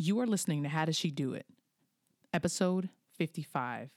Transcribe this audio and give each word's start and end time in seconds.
You 0.00 0.20
are 0.20 0.28
listening 0.28 0.62
to 0.62 0.68
How 0.68 0.84
Does 0.84 0.94
She 0.94 1.10
Do 1.10 1.34
It? 1.34 1.44
Episode 2.32 2.88
55. 3.16 3.90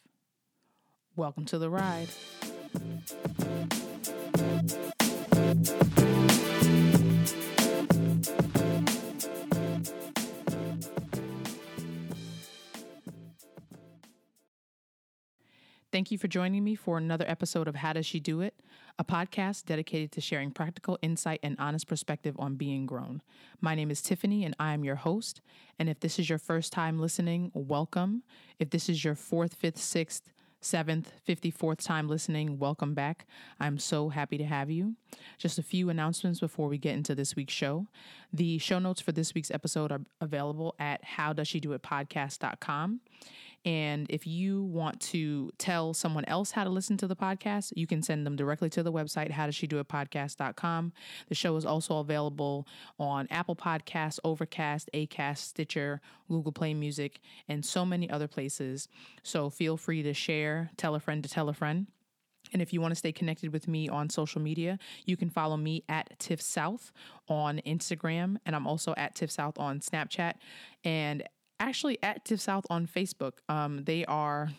Welcome 1.15 1.45
to 1.45 1.59
the 1.59 1.69
ride. 1.69 2.07
Thank 15.91 16.09
you 16.09 16.17
for 16.17 16.29
joining 16.29 16.63
me 16.63 16.75
for 16.75 16.97
another 16.97 17.25
episode 17.27 17.67
of 17.67 17.75
How 17.75 17.91
Does 17.91 18.05
She 18.05 18.21
Do 18.21 18.39
It, 18.39 18.53
a 18.97 19.03
podcast 19.03 19.65
dedicated 19.65 20.13
to 20.13 20.21
sharing 20.21 20.51
practical 20.51 20.97
insight 21.01 21.41
and 21.43 21.57
honest 21.59 21.85
perspective 21.85 22.33
on 22.39 22.55
being 22.55 22.85
grown. 22.85 23.21
My 23.59 23.75
name 23.75 23.91
is 23.91 24.01
Tiffany 24.01 24.45
and 24.45 24.55
I 24.57 24.73
am 24.73 24.85
your 24.85 24.95
host. 24.95 25.41
And 25.77 25.89
if 25.89 25.99
this 25.99 26.17
is 26.17 26.29
your 26.29 26.37
first 26.37 26.71
time 26.71 26.97
listening, 26.97 27.51
welcome. 27.53 28.23
If 28.57 28.69
this 28.69 28.87
is 28.87 29.03
your 29.03 29.15
fourth, 29.15 29.53
fifth, 29.53 29.79
sixth, 29.79 30.31
seventh, 30.61 31.11
54th 31.27 31.83
time 31.83 32.07
listening, 32.07 32.57
welcome 32.57 32.93
back. 32.93 33.25
I'm 33.59 33.77
so 33.77 34.09
happy 34.09 34.37
to 34.37 34.45
have 34.45 34.69
you. 34.69 34.95
Just 35.37 35.59
a 35.59 35.63
few 35.63 35.89
announcements 35.89 36.39
before 36.39 36.69
we 36.69 36.77
get 36.77 36.93
into 36.93 37.15
this 37.15 37.35
week's 37.35 37.53
show. 37.53 37.87
The 38.31 38.59
show 38.59 38.79
notes 38.79 39.01
for 39.01 39.11
this 39.11 39.33
week's 39.33 39.51
episode 39.51 39.91
are 39.91 40.01
available 40.21 40.73
at 40.79 41.03
howdoesshedoitpodcast.com. 41.17 43.01
And 43.63 44.07
if 44.09 44.25
you 44.25 44.63
want 44.63 44.99
to 45.01 45.51
tell 45.57 45.93
someone 45.93 46.25
else 46.25 46.51
how 46.51 46.63
to 46.63 46.69
listen 46.69 46.97
to 46.97 47.07
the 47.07 47.15
podcast, 47.15 47.73
you 47.75 47.85
can 47.85 48.01
send 48.01 48.25
them 48.25 48.35
directly 48.35 48.69
to 48.71 48.83
the 48.83 48.91
website, 48.91 49.31
howdoesshedoitpodcast.com. 49.31 50.93
The 51.29 51.35
show 51.35 51.55
is 51.55 51.65
also 51.65 51.99
available 51.99 52.67
on 52.99 53.27
Apple 53.29 53.55
Podcasts, 53.55 54.19
Overcast, 54.23 54.89
Acast, 54.93 55.37
Stitcher, 55.37 56.01
Google 56.27 56.51
Play 56.51 56.73
Music, 56.73 57.19
and 57.47 57.63
so 57.63 57.85
many 57.85 58.09
other 58.09 58.27
places. 58.27 58.87
So 59.23 59.49
feel 59.49 59.77
free 59.77 60.01
to 60.03 60.13
share, 60.13 60.71
tell 60.77 60.95
a 60.95 60.99
friend 60.99 61.21
to 61.23 61.29
tell 61.29 61.49
a 61.49 61.53
friend. 61.53 61.87
And 62.53 62.61
if 62.61 62.73
you 62.73 62.81
want 62.81 62.91
to 62.91 62.95
stay 62.97 63.11
connected 63.11 63.53
with 63.53 63.67
me 63.67 63.87
on 63.87 64.09
social 64.09 64.41
media, 64.41 64.79
you 65.05 65.15
can 65.15 65.29
follow 65.29 65.57
me 65.57 65.83
at 65.87 66.17
Tiff 66.19 66.41
South 66.41 66.91
on 67.29 67.61
Instagram, 67.65 68.37
and 68.45 68.55
I'm 68.55 68.67
also 68.67 68.93
at 68.97 69.15
Tiff 69.15 69.31
South 69.31 69.57
on 69.57 69.79
Snapchat. 69.79 70.33
And 70.83 71.23
actually 71.61 71.97
at 72.03 72.25
Tiff 72.25 72.41
South 72.41 72.65
on 72.69 72.87
Facebook. 72.87 73.33
Um, 73.47 73.83
they 73.85 74.03
are, 74.05 74.49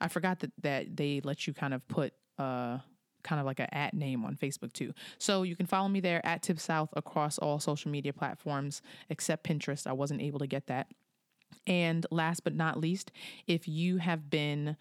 I 0.00 0.08
forgot 0.08 0.40
that 0.40 0.52
that 0.62 0.96
they 0.96 1.20
let 1.22 1.46
you 1.46 1.52
kind 1.52 1.74
of 1.74 1.86
put 1.86 2.12
uh 2.38 2.78
kind 3.24 3.40
of 3.40 3.46
like 3.46 3.60
an 3.60 3.68
at 3.72 3.94
name 3.94 4.24
on 4.24 4.36
Facebook 4.36 4.72
too. 4.72 4.92
So 5.18 5.42
you 5.42 5.54
can 5.54 5.66
follow 5.66 5.88
me 5.88 6.00
there 6.00 6.24
at 6.24 6.42
Tiff 6.42 6.60
South 6.60 6.88
across 6.96 7.38
all 7.38 7.58
social 7.58 7.90
media 7.90 8.12
platforms 8.12 8.80
except 9.10 9.46
Pinterest. 9.46 9.86
I 9.86 9.92
wasn't 9.92 10.22
able 10.22 10.38
to 10.38 10.46
get 10.46 10.66
that. 10.68 10.88
And 11.66 12.06
last 12.10 12.44
but 12.44 12.54
not 12.54 12.78
least, 12.78 13.12
if 13.46 13.68
you 13.68 13.98
have 13.98 14.30
been 14.30 14.76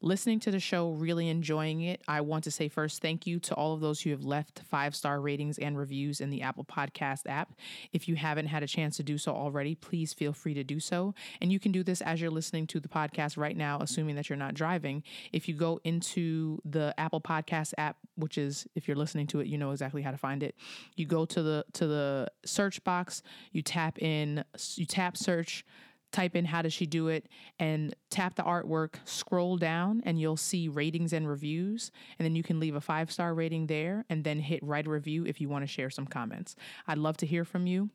listening 0.00 0.38
to 0.40 0.50
the 0.50 0.60
show, 0.60 0.92
really 0.92 1.28
enjoying 1.28 1.80
it. 1.80 2.02
I 2.06 2.20
want 2.20 2.44
to 2.44 2.50
say 2.50 2.68
first 2.68 3.02
thank 3.02 3.26
you 3.26 3.40
to 3.40 3.54
all 3.54 3.74
of 3.74 3.80
those 3.80 4.00
who 4.00 4.10
have 4.10 4.24
left 4.24 4.60
five 4.70 4.94
star 4.94 5.20
ratings 5.20 5.58
and 5.58 5.76
reviews 5.76 6.20
in 6.20 6.30
the 6.30 6.42
Apple 6.42 6.64
Podcast 6.64 7.22
app. 7.26 7.54
If 7.92 8.08
you 8.08 8.14
haven't 8.14 8.46
had 8.46 8.62
a 8.62 8.66
chance 8.66 8.96
to 8.98 9.02
do 9.02 9.18
so 9.18 9.32
already, 9.32 9.74
please 9.74 10.12
feel 10.12 10.32
free 10.32 10.54
to 10.54 10.62
do 10.62 10.78
so. 10.78 11.14
And 11.40 11.50
you 11.50 11.58
can 11.58 11.72
do 11.72 11.82
this 11.82 12.00
as 12.00 12.20
you're 12.20 12.30
listening 12.30 12.66
to 12.68 12.80
the 12.80 12.88
podcast 12.88 13.36
right 13.36 13.56
now, 13.56 13.78
assuming 13.80 14.14
that 14.16 14.28
you're 14.28 14.36
not 14.36 14.54
driving. 14.54 15.02
If 15.32 15.48
you 15.48 15.54
go 15.54 15.80
into 15.84 16.60
the 16.64 16.94
Apple 16.98 17.20
Podcast 17.20 17.74
app, 17.76 17.96
which 18.16 18.38
is 18.38 18.66
if 18.74 18.86
you're 18.86 18.96
listening 18.96 19.26
to 19.28 19.40
it, 19.40 19.46
you 19.46 19.58
know 19.58 19.72
exactly 19.72 20.02
how 20.02 20.10
to 20.10 20.16
find 20.18 20.42
it. 20.42 20.54
You 20.96 21.06
go 21.06 21.24
to 21.26 21.42
the 21.42 21.64
to 21.74 21.86
the 21.86 22.28
search 22.44 22.82
box, 22.84 23.22
you 23.52 23.62
tap 23.62 24.00
in, 24.00 24.44
you 24.76 24.86
tap 24.86 25.16
search 25.16 25.64
type 26.12 26.34
in 26.34 26.44
how 26.44 26.62
does 26.62 26.72
she 26.72 26.86
do 26.86 27.08
it 27.08 27.28
and 27.58 27.94
tap 28.10 28.34
the 28.34 28.42
artwork 28.42 28.94
scroll 29.04 29.56
down 29.56 30.02
and 30.04 30.20
you'll 30.20 30.36
see 30.36 30.68
ratings 30.68 31.12
and 31.12 31.28
reviews. 31.28 31.90
And 32.18 32.24
then 32.24 32.34
you 32.34 32.42
can 32.42 32.60
leave 32.60 32.74
a 32.74 32.80
five 32.80 33.10
star 33.10 33.34
rating 33.34 33.66
there 33.66 34.04
and 34.08 34.24
then 34.24 34.40
hit 34.40 34.62
write 34.62 34.86
a 34.86 34.90
review 34.90 35.24
if 35.26 35.40
you 35.40 35.48
want 35.48 35.62
to 35.62 35.66
share 35.66 35.90
some 35.90 36.06
comments. 36.06 36.56
I'd 36.86 36.98
love 36.98 37.16
to 37.18 37.26
hear 37.26 37.44
from 37.44 37.66
you 37.66 37.90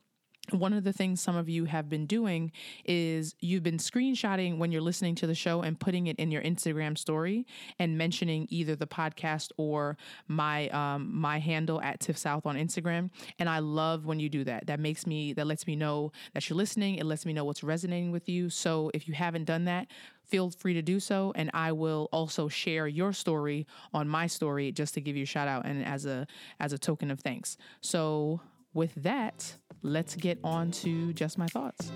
one 0.52 0.74
of 0.74 0.84
the 0.84 0.92
things 0.92 1.22
some 1.22 1.36
of 1.38 1.48
you 1.48 1.66
have 1.66 1.90
been 1.90 2.06
doing 2.06 2.52
is 2.84 3.34
you've 3.40 3.64
been 3.64 3.78
screenshotting 3.78 4.58
when 4.58 4.72
you're 4.72 4.82
listening 4.82 5.16
to 5.16 5.28
the 5.28 5.34
show 5.34 5.62
and 5.62 5.80
putting 5.80 6.08
it 6.08 6.18
in 6.18 6.32
your 6.32 6.42
Instagram 6.42 6.98
story 6.98 7.48
and 7.80 7.98
mentioning 7.98 8.48
either 8.50 8.76
the 8.76 8.86
podcast 8.86 9.52
or 9.58 9.98
my 10.28 10.68
um, 10.70 11.10
my 11.14 11.40
handle 11.40 11.82
at 11.82 12.02
Tiff 12.02 12.18
South 12.18 12.46
on 12.46 12.56
Instagram. 12.56 13.10
And 13.40 13.48
I 13.48 13.60
love 13.60 14.06
when 14.06 14.20
you 14.20 14.28
do 14.28 14.44
that. 14.44 14.68
That 14.68 14.80
makes 14.80 15.08
me 15.08 15.34
that 15.34 15.48
lets 15.48 15.66
me 15.66 15.78
know 15.78 16.12
that 16.34 16.50
you're 16.50 16.58
listening. 16.58 16.96
It 16.96 17.06
lets 17.06 17.26
me 17.26 17.32
know 17.32 17.46
what's 17.46 17.64
resonating 17.64 18.12
with 18.12 18.28
you. 18.28 18.50
So 18.50 18.92
if 18.94 19.08
you 19.08 19.14
haven't 19.14 19.46
done 19.46 19.66
that, 19.66 19.88
feel 20.26 20.50
free 20.50 20.74
to 20.74 20.82
do 20.82 21.00
so 21.00 21.32
and 21.36 21.52
I 21.54 21.72
will 21.74 22.10
also 22.12 22.48
share 22.48 22.88
your 22.88 23.14
story 23.14 23.68
on 23.94 24.08
my 24.08 24.26
story 24.28 24.72
just 24.72 24.94
to 24.96 25.02
give 25.02 25.16
you 25.16 25.24
a 25.24 25.28
shout 25.28 25.48
out 25.48 25.66
and 25.66 25.86
as 25.86 26.06
a 26.06 26.26
as 26.60 26.74
a 26.74 26.78
token 26.78 27.12
of 27.12 27.20
thanks. 27.20 27.58
So 27.82 28.42
with 28.74 28.94
that, 28.96 29.58
let's 29.84 30.16
get 30.16 30.40
on 30.44 30.72
to 30.72 31.14
just 31.14 31.38
my 31.38 31.48
thoughts. 31.48 31.92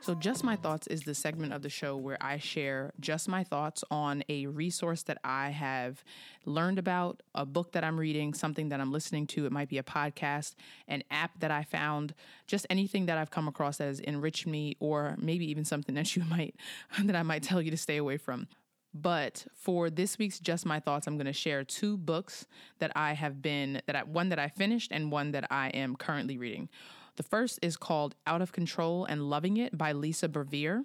So, 0.00 0.16
Just 0.16 0.42
My 0.42 0.56
Thoughts 0.56 0.88
is 0.88 1.02
the 1.02 1.14
segment 1.14 1.52
of 1.52 1.62
the 1.62 1.68
show 1.68 1.96
where 1.96 2.18
I 2.20 2.38
share 2.38 2.92
just 2.98 3.28
my 3.28 3.44
thoughts 3.44 3.84
on 3.88 4.24
a 4.28 4.46
resource 4.46 5.04
that 5.04 5.18
I 5.22 5.50
have 5.50 6.02
learned 6.44 6.80
about, 6.80 7.22
a 7.36 7.46
book 7.46 7.70
that 7.72 7.84
I'm 7.84 7.96
reading, 7.96 8.34
something 8.34 8.70
that 8.70 8.80
I'm 8.80 8.90
listening 8.90 9.28
to. 9.28 9.46
It 9.46 9.52
might 9.52 9.68
be 9.68 9.78
a 9.78 9.84
podcast, 9.84 10.56
an 10.88 11.04
app 11.12 11.38
that 11.38 11.52
I 11.52 11.62
found, 11.62 12.14
just 12.48 12.66
anything 12.68 13.06
that 13.06 13.16
I've 13.16 13.30
come 13.30 13.46
across 13.46 13.76
that 13.76 13.84
has 13.84 14.00
enriched 14.00 14.44
me, 14.44 14.76
or 14.80 15.14
maybe 15.20 15.48
even 15.48 15.64
something 15.64 15.94
that 15.94 16.16
you 16.16 16.24
might, 16.28 16.56
that 17.04 17.14
I 17.14 17.22
might 17.22 17.44
tell 17.44 17.62
you 17.62 17.70
to 17.70 17.76
stay 17.76 17.96
away 17.96 18.16
from. 18.16 18.48
But 18.94 19.46
for 19.54 19.88
this 19.88 20.18
week's 20.18 20.38
Just 20.38 20.66
My 20.66 20.80
Thoughts, 20.80 21.06
I'm 21.06 21.16
going 21.16 21.26
to 21.26 21.32
share 21.32 21.64
two 21.64 21.96
books 21.96 22.46
that 22.78 22.92
I 22.94 23.14
have 23.14 23.40
been, 23.40 23.80
that 23.86 23.96
I, 23.96 24.02
one 24.02 24.28
that 24.28 24.38
I 24.38 24.48
finished 24.48 24.92
and 24.92 25.10
one 25.10 25.32
that 25.32 25.50
I 25.50 25.68
am 25.68 25.96
currently 25.96 26.36
reading. 26.36 26.68
The 27.16 27.22
first 27.22 27.58
is 27.62 27.76
called 27.76 28.14
Out 28.26 28.42
of 28.42 28.52
Control 28.52 29.04
and 29.04 29.28
Loving 29.28 29.56
It 29.56 29.76
by 29.76 29.92
Lisa 29.92 30.28
Bevere. 30.28 30.84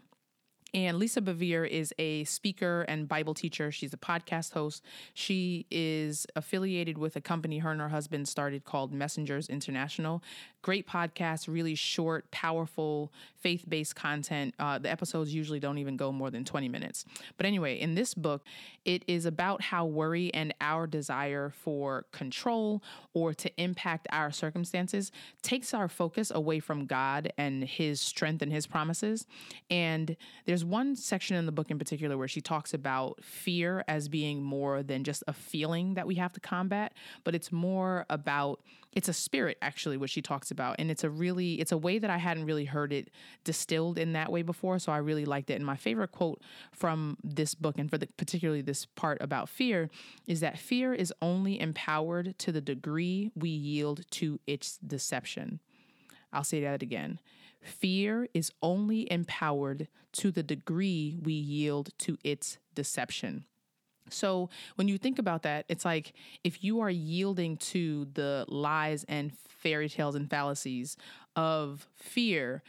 And 0.74 0.98
Lisa 0.98 1.22
Bevere 1.22 1.68
is 1.68 1.94
a 1.98 2.26
speaker 2.26 2.82
and 2.90 3.08
Bible 3.08 3.34
teacher. 3.34 3.72
She's 3.72 3.94
a 3.94 3.98
podcast 3.98 4.52
host. 4.52 4.84
She 5.14 5.66
is 5.72 6.28
affiliated 6.36 6.98
with 6.98 7.16
a 7.16 7.22
company 7.22 7.60
her 7.60 7.72
and 7.72 7.80
her 7.80 7.90
husband 7.90 8.28
started 8.28 8.66
called 8.66 8.92
Messengers 8.92 9.48
International. 9.48 10.22
Great 10.68 10.86
podcast, 10.86 11.48
really 11.48 11.76
short, 11.76 12.30
powerful, 12.30 13.14
faith 13.38 13.64
based 13.70 13.96
content. 13.96 14.54
Uh, 14.60 14.78
the 14.78 14.92
episodes 14.92 15.34
usually 15.34 15.62
don't 15.62 15.78
even 15.78 15.96
go 15.96 16.12
more 16.12 16.30
than 16.30 16.44
20 16.44 16.68
minutes. 16.68 17.06
But 17.38 17.46
anyway, 17.46 17.80
in 17.80 17.96
this 17.96 18.14
book, 18.14 18.44
it 18.84 19.06
is 19.08 19.26
about 19.26 19.62
how 19.62 19.86
worry 19.86 20.30
and 20.34 20.54
our 20.60 20.86
desire 20.86 21.52
for 21.52 22.06
control 22.12 22.84
or 23.14 23.34
to 23.36 23.50
impact 23.56 24.08
our 24.12 24.30
circumstances 24.30 25.14
takes 25.42 25.74
our 25.74 25.88
focus 25.88 26.34
away 26.36 26.60
from 26.60 26.86
God 26.86 27.32
and 27.38 27.64
His 27.64 28.02
strength 28.02 28.42
and 28.42 28.52
His 28.52 28.68
promises. 28.68 29.26
And 29.72 30.18
there's 30.46 30.66
one 30.66 30.98
section 30.98 31.38
in 31.38 31.46
the 31.46 31.54
book 31.54 31.72
in 31.72 31.80
particular 31.80 32.18
where 32.18 32.28
she 32.28 32.42
talks 32.42 32.74
about 32.74 33.24
fear 33.24 33.86
as 33.88 34.10
being 34.10 34.44
more 34.44 34.84
than 34.84 35.06
just 35.06 35.24
a 35.30 35.34
feeling 35.34 35.94
that 35.94 36.06
we 36.06 36.16
have 36.16 36.34
to 36.34 36.42
combat, 36.42 36.94
but 37.24 37.34
it's 37.34 37.54
more 37.54 38.06
about 38.10 38.60
it's 38.94 39.10
a 39.10 39.14
spirit 39.14 39.58
actually 39.62 39.96
what 39.96 40.10
she 40.10 40.24
talks 40.24 40.50
about 40.50 40.57
and 40.60 40.92
it's 40.92 41.04
a 41.04 41.10
really 41.10 41.56
it's 41.56 41.72
a 41.72 41.78
way 41.78 42.00
that 42.00 42.10
I 42.10 42.18
hadn't 42.18 42.46
really 42.46 42.66
heard 42.66 42.94
it 42.94 43.10
distilled 43.44 43.98
in 43.98 44.14
that 44.14 44.32
way 44.32 44.42
before, 44.42 44.80
so 44.80 44.92
I 44.92 44.98
really 44.98 45.26
liked 45.26 45.50
it. 45.50 45.56
And 45.56 45.66
my 45.66 45.76
favorite 45.76 46.12
quote 46.12 46.42
from 46.72 47.18
this 47.24 47.56
book 47.56 47.76
and 47.78 47.90
for 47.90 47.98
the, 47.98 48.08
particularly 48.18 48.62
this 48.62 48.86
part 48.86 49.18
about 49.22 49.50
fear 49.50 49.90
is 50.28 50.40
that 50.40 50.60
fear 50.60 50.94
is 50.94 51.14
only 51.22 51.60
empowered 51.60 52.38
to 52.40 52.52
the 52.52 52.62
degree 52.62 53.32
we 53.36 53.50
yield 53.50 54.02
to 54.12 54.40
its 54.48 54.78
deception. 54.86 55.60
I'll 56.34 56.44
say 56.44 56.62
that 56.62 56.82
again. 56.82 57.20
Fear 57.62 58.28
is 58.34 58.52
only 58.62 59.12
empowered 59.12 59.88
to 60.14 60.32
the 60.32 60.44
degree 60.44 61.18
we 61.22 61.34
yield 61.34 61.90
to 62.00 62.18
its 62.24 62.58
deception. 62.74 63.46
So, 64.10 64.50
when 64.76 64.88
you 64.88 64.98
think 64.98 65.20
about 65.20 65.44
that, 65.44 65.66
it's 65.70 65.86
like 65.86 66.14
if 66.44 66.64
you 66.64 66.80
are 66.82 66.90
yielding 66.90 67.58
to 67.58 68.08
the 68.14 68.46
lies 68.48 69.06
and 69.08 69.32
fairy 69.48 69.90
tales 69.90 70.16
and 70.16 70.30
fallacies 70.30 70.98
of 71.36 71.88
fear, 71.96 72.64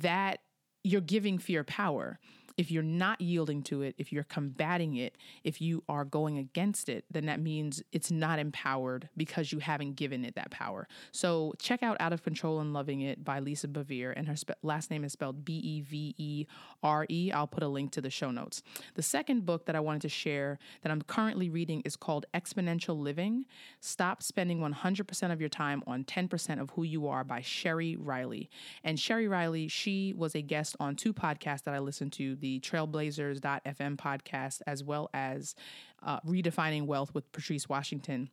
that 0.00 0.40
you're 0.82 1.00
giving 1.00 1.38
fear 1.38 1.64
power. 1.64 2.18
If 2.56 2.70
you're 2.70 2.82
not 2.82 3.20
yielding 3.20 3.62
to 3.64 3.82
it, 3.82 3.94
if 3.98 4.12
you're 4.12 4.24
combating 4.24 4.96
it, 4.96 5.16
if 5.44 5.60
you 5.60 5.82
are 5.88 6.04
going 6.04 6.38
against 6.38 6.88
it, 6.88 7.04
then 7.10 7.26
that 7.26 7.40
means 7.40 7.82
it's 7.92 8.10
not 8.10 8.38
empowered 8.38 9.08
because 9.16 9.52
you 9.52 9.58
haven't 9.58 9.96
given 9.96 10.24
it 10.24 10.34
that 10.36 10.50
power. 10.50 10.88
So 11.12 11.54
check 11.58 11.82
out 11.82 11.96
Out 12.00 12.12
of 12.12 12.22
Control 12.22 12.60
and 12.60 12.72
Loving 12.72 13.00
It 13.00 13.24
by 13.24 13.40
Lisa 13.40 13.68
Bevere, 13.68 14.12
and 14.16 14.26
her 14.28 14.36
spe- 14.36 14.52
last 14.62 14.90
name 14.90 15.04
is 15.04 15.12
spelled 15.12 15.44
B 15.44 15.54
E 15.58 15.80
V 15.80 16.14
E 16.16 16.46
R 16.82 17.06
E. 17.08 17.30
I'll 17.32 17.46
put 17.46 17.62
a 17.62 17.68
link 17.68 17.92
to 17.92 18.00
the 18.00 18.10
show 18.10 18.30
notes. 18.30 18.62
The 18.94 19.02
second 19.02 19.44
book 19.46 19.66
that 19.66 19.76
I 19.76 19.80
wanted 19.80 20.02
to 20.02 20.08
share 20.08 20.58
that 20.82 20.90
I'm 20.90 21.02
currently 21.02 21.50
reading 21.50 21.82
is 21.84 21.96
called 21.96 22.26
Exponential 22.34 22.98
Living 22.98 23.44
Stop 23.80 24.22
Spending 24.22 24.60
100% 24.60 25.32
of 25.32 25.40
Your 25.40 25.48
Time 25.48 25.82
on 25.86 26.04
10% 26.04 26.60
of 26.60 26.70
Who 26.70 26.82
You 26.82 27.08
Are 27.08 27.24
by 27.24 27.40
Sheri 27.40 27.96
Riley. 27.98 28.50
And 28.82 28.98
Sheri 28.98 29.28
Riley, 29.28 29.68
she 29.68 30.12
was 30.16 30.34
a 30.34 30.42
guest 30.42 30.76
on 30.80 30.96
two 30.96 31.12
podcasts 31.12 31.62
that 31.64 31.74
I 31.74 31.78
listened 31.78 32.12
to 32.14 32.36
the 32.46 32.60
Trailblazers.fm 32.60 33.96
podcast, 33.96 34.62
as 34.68 34.84
well 34.84 35.10
as 35.12 35.56
uh, 36.04 36.20
Redefining 36.20 36.86
Wealth 36.86 37.12
with 37.12 37.30
Patrice 37.32 37.68
Washington. 37.68 38.30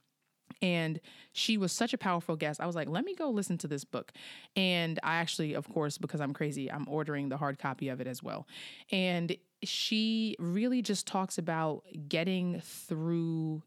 And 0.61 0.99
she 1.31 1.57
was 1.57 1.71
such 1.71 1.95
a 1.95 1.97
powerful 1.97 2.35
guest. 2.35 2.61
I 2.61 2.67
was 2.67 2.75
like, 2.75 2.87
let 2.87 3.05
me 3.05 3.15
go 3.15 3.31
listen 3.31 3.57
to 3.59 3.67
this 3.67 3.83
book. 3.83 4.11
And 4.55 4.99
I 5.01 5.15
actually, 5.15 5.55
of 5.55 5.67
course, 5.67 5.97
because 5.97 6.21
I'm 6.21 6.31
crazy, 6.31 6.71
I'm 6.71 6.87
ordering 6.87 7.29
the 7.29 7.37
hard 7.37 7.57
copy 7.57 7.89
of 7.89 8.01
it 8.01 8.05
as 8.05 8.21
well. 8.21 8.47
And 8.91 9.35
she 9.63 10.35
really 10.37 10.83
just 10.83 11.07
talks 11.07 11.39
about 11.39 11.83
getting 12.07 12.61
through 12.61 13.63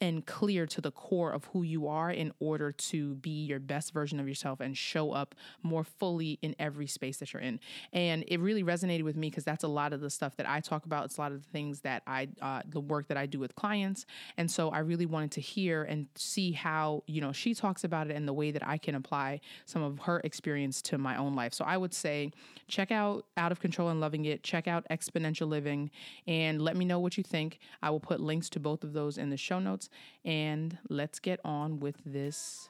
and 0.00 0.24
clear 0.26 0.66
to 0.66 0.80
the 0.80 0.90
core 0.90 1.32
of 1.32 1.44
who 1.46 1.62
you 1.62 1.88
are 1.88 2.10
in 2.10 2.32
order 2.40 2.72
to 2.72 3.14
be 3.16 3.44
your 3.44 3.58
best 3.58 3.92
version 3.92 4.20
of 4.20 4.28
yourself 4.28 4.60
and 4.60 4.76
show 4.76 5.12
up 5.12 5.34
more 5.62 5.84
fully 5.84 6.38
in 6.42 6.54
every 6.58 6.86
space 6.86 7.18
that 7.18 7.32
you're 7.32 7.42
in. 7.42 7.58
And 7.92 8.24
it 8.28 8.38
really 8.40 8.62
resonated 8.62 9.02
with 9.02 9.16
me 9.16 9.30
because 9.30 9.44
that's 9.44 9.64
a 9.64 9.68
lot 9.68 9.92
of 9.92 10.00
the 10.00 10.10
stuff 10.10 10.36
that 10.36 10.48
I 10.48 10.60
talk 10.60 10.84
about. 10.84 11.06
It's 11.06 11.18
a 11.18 11.20
lot 11.20 11.32
of 11.32 11.42
the 11.42 11.48
things 11.50 11.80
that 11.80 12.02
I, 12.06 12.28
uh, 12.40 12.62
the 12.68 12.80
work 12.80 13.08
that 13.08 13.16
I 13.16 13.26
do 13.26 13.38
with 13.38 13.54
clients. 13.56 14.06
And 14.36 14.50
so 14.50 14.70
I 14.70 14.78
really 14.78 15.06
wanted 15.06 15.32
to 15.32 15.40
hear 15.40 15.82
and 15.82 16.06
see 16.14 16.52
how, 16.52 17.02
you 17.06 17.20
know, 17.20 17.32
she 17.32 17.54
talks 17.54 17.84
about 17.84 18.10
it 18.10 18.16
and 18.16 18.28
the 18.28 18.32
way 18.32 18.50
that 18.50 18.66
I 18.66 18.78
can 18.78 18.94
apply 18.94 19.40
some 19.64 19.82
of 19.82 20.00
her 20.00 20.20
experience 20.24 20.80
to 20.82 20.98
my 20.98 21.16
own 21.16 21.34
life. 21.34 21.52
So 21.54 21.64
I 21.64 21.76
would 21.76 21.94
say 21.94 22.30
check 22.68 22.92
out 22.92 23.26
Out 23.36 23.52
of 23.52 23.60
Control 23.60 23.88
and 23.88 24.00
Loving 24.00 24.24
It, 24.26 24.42
check 24.42 24.68
out 24.68 24.86
Exponential 24.90 25.48
Living, 25.48 25.90
and 26.26 26.62
let 26.62 26.76
me 26.76 26.84
know 26.84 27.00
what 27.00 27.16
you 27.16 27.24
think. 27.24 27.58
I 27.82 27.90
will 27.90 28.00
put 28.00 28.20
links 28.20 28.48
to 28.50 28.60
both 28.60 28.84
of 28.84 28.92
those 28.92 29.18
in 29.18 29.30
the 29.30 29.36
show 29.36 29.58
notes. 29.58 29.87
And 30.24 30.78
let's 30.88 31.18
get 31.18 31.40
on 31.44 31.80
with 31.80 31.96
this 32.04 32.68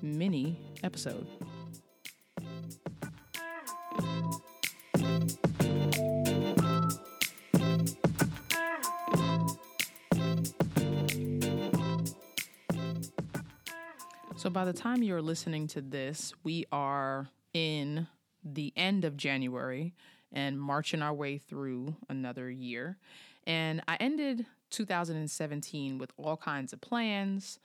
mini 0.00 0.58
episode. 0.82 1.26
So, 14.42 14.50
by 14.50 14.64
the 14.64 14.72
time 14.72 15.04
you're 15.04 15.22
listening 15.22 15.68
to 15.68 15.80
this, 15.80 16.34
we 16.42 16.64
are 16.72 17.28
in 17.54 18.08
the 18.44 18.72
end 18.76 19.04
of 19.04 19.16
January 19.16 19.94
and 20.32 20.60
marching 20.60 21.00
our 21.00 21.14
way 21.14 21.38
through 21.38 21.94
another 22.08 22.50
year. 22.50 22.98
And 23.46 23.82
I 23.86 23.96
ended 24.00 24.46
2017 24.72 25.98
with 25.98 26.12
all 26.16 26.36
kinds 26.36 26.72
of 26.72 26.80
plans. 26.80 27.60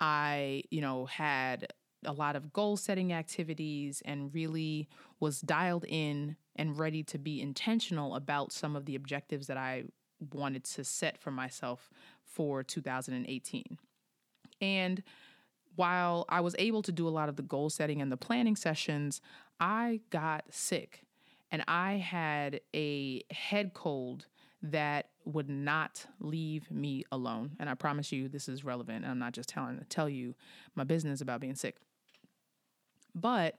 I, 0.00 0.64
you 0.70 0.80
know, 0.80 1.06
had 1.06 1.68
a 2.04 2.12
lot 2.12 2.34
of 2.34 2.52
goal 2.52 2.76
setting 2.76 3.12
activities 3.12 4.02
and 4.04 4.34
really 4.34 4.88
was 5.20 5.40
dialed 5.40 5.84
in 5.86 6.36
and 6.56 6.78
ready 6.78 7.02
to 7.04 7.18
be 7.18 7.40
intentional 7.40 8.14
about 8.14 8.52
some 8.52 8.74
of 8.74 8.86
the 8.86 8.94
objectives 8.94 9.46
that 9.46 9.56
I 9.56 9.84
wanted 10.32 10.64
to 10.64 10.84
set 10.84 11.18
for 11.18 11.30
myself 11.30 11.90
for 12.24 12.62
2018. 12.62 13.78
And 14.60 15.02
while 15.76 16.24
I 16.28 16.40
was 16.40 16.54
able 16.58 16.82
to 16.82 16.92
do 16.92 17.08
a 17.08 17.10
lot 17.10 17.28
of 17.28 17.36
the 17.36 17.42
goal 17.42 17.70
setting 17.70 18.00
and 18.00 18.10
the 18.10 18.16
planning 18.16 18.56
sessions, 18.56 19.20
I 19.60 20.00
got 20.10 20.44
sick 20.50 21.04
and 21.50 21.62
I 21.68 21.94
had 21.94 22.60
a 22.74 23.22
head 23.30 23.74
cold 23.74 24.26
that 24.62 25.08
would 25.24 25.48
not 25.48 26.06
leave 26.20 26.70
me 26.70 27.04
alone. 27.10 27.52
And 27.58 27.68
I 27.68 27.74
promise 27.74 28.12
you, 28.12 28.28
this 28.28 28.48
is 28.48 28.64
relevant. 28.64 29.04
I'm 29.04 29.18
not 29.18 29.32
just 29.32 29.48
telling 29.48 29.78
to 29.78 29.84
tell 29.84 30.08
you 30.08 30.34
my 30.74 30.84
business 30.84 31.20
about 31.20 31.40
being 31.40 31.54
sick. 31.54 31.76
But 33.14 33.58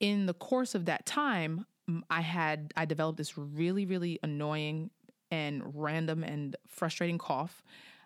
in 0.00 0.26
the 0.26 0.34
course 0.34 0.74
of 0.74 0.84
that 0.86 1.06
time, 1.06 1.66
I 2.10 2.20
had 2.20 2.72
I 2.76 2.84
developed 2.84 3.18
this 3.18 3.36
really 3.36 3.86
really 3.86 4.18
annoying 4.22 4.90
and 5.30 5.62
random 5.74 6.22
and 6.22 6.56
frustrating 6.68 7.18
cough. 7.18 7.62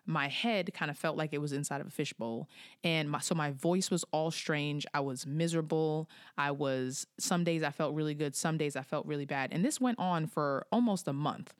My 0.09 0.29
head 0.29 0.73
kind 0.73 0.89
of 0.89 0.97
felt 0.97 1.17
like 1.17 1.33
it 1.33 1.39
was 1.39 1.51
inside 1.51 1.81
of 1.81 1.87
a 1.87 1.91
fishbowl, 1.91 2.47
and 2.81 3.11
my, 3.11 3.19
so 3.19 3.35
my 3.35 3.51
voice 3.51 3.91
was 3.91 4.05
all 4.13 4.31
strange. 4.31 4.85
I 4.93 5.01
was 5.01 5.27
miserable. 5.27 6.09
I 6.37 6.51
was 6.51 7.05
some 7.19 7.43
days 7.43 7.61
I 7.61 7.71
felt 7.71 7.93
really 7.93 8.13
good, 8.13 8.33
some 8.33 8.57
days 8.57 8.77
I 8.77 8.83
felt 8.83 9.05
really 9.05 9.25
bad, 9.25 9.51
and 9.51 9.65
this 9.65 9.81
went 9.81 9.99
on 9.99 10.25
for 10.25 10.65
almost 10.71 11.09
a 11.09 11.13
month. 11.13 11.53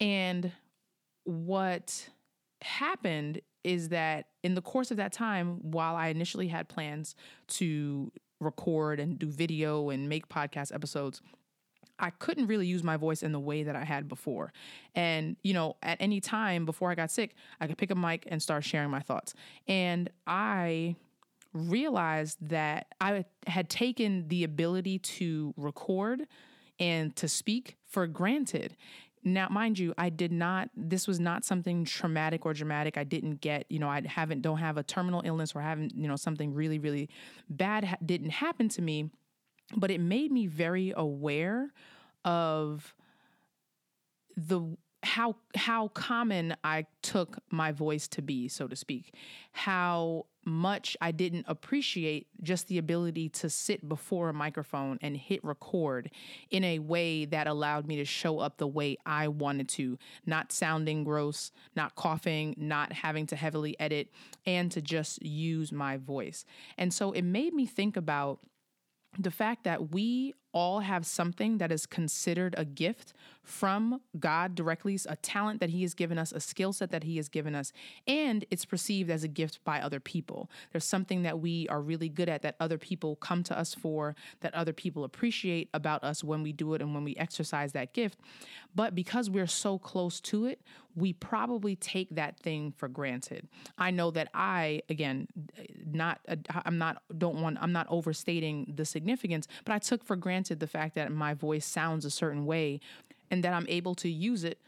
And 0.00 0.52
what 1.24 2.08
happened 2.62 3.40
is 3.62 3.88
that 3.90 4.26
in 4.42 4.54
the 4.54 4.62
course 4.62 4.90
of 4.90 4.98
that 4.98 5.12
time, 5.12 5.58
while 5.62 5.96
I 5.96 6.08
initially 6.08 6.48
had 6.48 6.68
plans 6.68 7.14
to 7.48 8.12
record 8.40 9.00
and 9.00 9.18
do 9.18 9.26
video 9.26 9.90
and 9.90 10.08
make 10.08 10.28
podcast 10.28 10.74
episodes, 10.74 11.22
I 11.98 12.10
couldn't 12.10 12.48
really 12.48 12.66
use 12.66 12.82
my 12.82 12.96
voice 12.96 13.22
in 13.22 13.32
the 13.32 13.40
way 13.40 13.62
that 13.62 13.76
I 13.76 13.84
had 13.84 14.08
before. 14.08 14.52
And, 14.94 15.36
you 15.42 15.54
know, 15.54 15.76
at 15.82 15.96
any 16.00 16.20
time 16.20 16.66
before 16.66 16.90
I 16.90 16.94
got 16.94 17.10
sick, 17.10 17.34
I 17.60 17.66
could 17.66 17.78
pick 17.78 17.90
a 17.90 17.94
mic 17.94 18.26
and 18.26 18.42
start 18.42 18.64
sharing 18.64 18.90
my 18.90 19.00
thoughts. 19.00 19.34
And 19.68 20.10
I 20.26 20.96
realized 21.52 22.38
that 22.48 22.88
I 23.00 23.24
had 23.46 23.70
taken 23.70 24.26
the 24.28 24.42
ability 24.42 24.98
to 24.98 25.54
record 25.56 26.26
and 26.80 27.14
to 27.14 27.28
speak 27.28 27.76
for 27.86 28.08
granted. 28.08 28.76
Now, 29.24 29.48
mind 29.48 29.78
you, 29.78 29.94
I 29.96 30.10
did 30.10 30.32
not, 30.32 30.68
this 30.76 31.08
was 31.08 31.18
not 31.18 31.44
something 31.44 31.86
traumatic 31.86 32.44
or 32.44 32.52
dramatic. 32.52 32.98
I 32.98 33.04
didn't 33.04 33.40
get, 33.40 33.64
you 33.70 33.78
know, 33.78 33.88
I 33.88 34.02
haven't, 34.06 34.42
don't 34.42 34.58
have 34.58 34.76
a 34.76 34.82
terminal 34.82 35.22
illness 35.24 35.54
or 35.54 35.62
haven't, 35.62 35.94
you 35.96 36.06
know, 36.06 36.16
something 36.16 36.52
really, 36.52 36.78
really 36.78 37.08
bad 37.48 37.84
ha- 37.84 37.96
didn't 38.04 38.30
happen 38.30 38.68
to 38.70 38.82
me. 38.82 39.10
But 39.74 39.90
it 39.90 40.00
made 40.00 40.30
me 40.30 40.46
very 40.46 40.92
aware 40.94 41.72
of 42.22 42.94
the 44.36 44.76
how 45.04 45.36
how 45.54 45.88
common 45.88 46.56
I 46.64 46.86
took 47.02 47.38
my 47.50 47.72
voice 47.72 48.08
to 48.08 48.22
be, 48.22 48.48
so 48.48 48.66
to 48.66 48.74
speak, 48.74 49.14
how 49.52 50.26
much 50.46 50.96
I 51.00 51.10
didn't 51.10 51.46
appreciate 51.48 52.26
just 52.42 52.68
the 52.68 52.78
ability 52.78 53.28
to 53.30 53.48
sit 53.48 53.88
before 53.88 54.28
a 54.28 54.34
microphone 54.34 54.98
and 55.00 55.16
hit 55.16 55.42
record 55.42 56.10
in 56.50 56.64
a 56.64 56.78
way 56.80 57.24
that 57.26 57.46
allowed 57.46 57.86
me 57.86 57.96
to 57.96 58.04
show 58.04 58.38
up 58.38 58.58
the 58.58 58.66
way 58.66 58.96
I 59.06 59.28
wanted 59.28 59.68
to, 59.70 59.98
not 60.26 60.52
sounding 60.52 61.04
gross, 61.04 61.50
not 61.76 61.94
coughing, 61.94 62.54
not 62.58 62.92
having 62.92 63.26
to 63.26 63.36
heavily 63.36 63.78
edit, 63.80 64.10
and 64.44 64.70
to 64.72 64.82
just 64.82 65.22
use 65.22 65.72
my 65.72 65.96
voice. 65.96 66.44
And 66.76 66.92
so 66.92 67.12
it 67.12 67.22
made 67.22 67.54
me 67.54 67.66
think 67.66 67.96
about 67.96 68.40
the 69.18 69.30
fact 69.30 69.64
that 69.64 69.92
we 69.92 70.34
all 70.54 70.80
have 70.80 71.04
something 71.04 71.58
that 71.58 71.70
is 71.72 71.84
considered 71.84 72.54
a 72.56 72.64
gift 72.64 73.12
from 73.42 74.00
God 74.18 74.54
directly, 74.54 74.98
a 75.06 75.16
talent 75.16 75.60
that 75.60 75.70
He 75.70 75.82
has 75.82 75.92
given 75.92 76.16
us, 76.16 76.32
a 76.32 76.40
skill 76.40 76.72
set 76.72 76.90
that 76.92 77.02
He 77.04 77.16
has 77.16 77.28
given 77.28 77.54
us, 77.54 77.72
and 78.06 78.44
it's 78.50 78.64
perceived 78.64 79.10
as 79.10 79.22
a 79.22 79.28
gift 79.28 79.62
by 79.64 79.80
other 79.80 80.00
people. 80.00 80.48
There's 80.72 80.84
something 80.84 81.22
that 81.24 81.40
we 81.40 81.68
are 81.68 81.82
really 81.82 82.08
good 82.08 82.28
at 82.28 82.40
that 82.42 82.56
other 82.58 82.78
people 82.78 83.16
come 83.16 83.42
to 83.44 83.58
us 83.58 83.74
for, 83.74 84.16
that 84.40 84.54
other 84.54 84.72
people 84.72 85.04
appreciate 85.04 85.68
about 85.74 86.02
us 86.02 86.24
when 86.24 86.42
we 86.42 86.52
do 86.52 86.72
it 86.74 86.80
and 86.80 86.94
when 86.94 87.04
we 87.04 87.14
exercise 87.16 87.72
that 87.72 87.92
gift. 87.92 88.18
But 88.74 88.94
because 88.94 89.28
we're 89.28 89.46
so 89.46 89.78
close 89.78 90.20
to 90.22 90.46
it, 90.46 90.62
we 90.96 91.12
probably 91.12 91.74
take 91.76 92.14
that 92.14 92.38
thing 92.38 92.72
for 92.76 92.88
granted. 92.88 93.48
I 93.76 93.90
know 93.90 94.12
that 94.12 94.28
I, 94.32 94.82
again, 94.88 95.26
not, 95.84 96.20
I'm 96.64 96.78
not, 96.78 97.02
don't 97.18 97.42
want, 97.42 97.58
I'm 97.60 97.72
not 97.72 97.88
overstating 97.90 98.72
the 98.76 98.84
significance, 98.84 99.48
but 99.64 99.74
I 99.74 99.78
took 99.78 100.04
for 100.04 100.14
granted 100.14 100.43
the 100.52 100.66
fact 100.66 100.94
that 100.96 101.10
my 101.12 101.34
voice 101.34 101.64
sounds 101.64 102.04
a 102.04 102.10
certain 102.10 102.44
way 102.44 102.80
and 103.30 103.42
that 103.44 103.52
I'm 103.52 103.66
able 103.68 103.94
to 103.96 104.08
use 104.08 104.44
it 104.44 104.58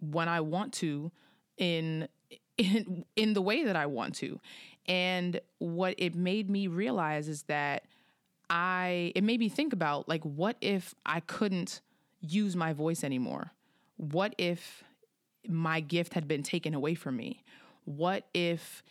when 0.00 0.28
I 0.28 0.40
want 0.40 0.72
to 0.74 1.10
in 1.58 2.08
in 2.58 3.04
in 3.16 3.34
the 3.34 3.42
way 3.42 3.64
that 3.64 3.76
I 3.76 3.86
want 3.86 4.14
to. 4.16 4.40
And 4.86 5.40
what 5.58 5.94
it 5.98 6.14
made 6.14 6.48
me 6.48 6.68
realize 6.68 7.28
is 7.28 7.42
that 7.44 7.84
I 8.48 9.12
it 9.14 9.24
made 9.24 9.40
me 9.40 9.48
think 9.48 9.72
about 9.72 10.08
like 10.08 10.22
what 10.22 10.56
if 10.60 10.94
I 11.04 11.20
couldn't 11.20 11.80
use 12.20 12.56
my 12.56 12.72
voice 12.72 13.04
anymore? 13.04 13.52
What 13.96 14.34
if 14.38 14.84
my 15.48 15.80
gift 15.80 16.14
had 16.14 16.28
been 16.28 16.42
taken 16.42 16.74
away 16.74 16.94
from 16.94 17.16
me? 17.16 17.42
What 17.84 18.26
if 18.34 18.82